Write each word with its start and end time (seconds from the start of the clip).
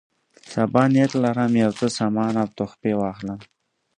سبا 0.51 0.83
نیت 0.93 1.11
لرم 1.23 1.51
یو 1.63 1.71
څه 1.79 1.87
سامان 1.97 2.33
او 2.41 2.47
تحفې 2.57 2.93
واخلم. 3.01 3.39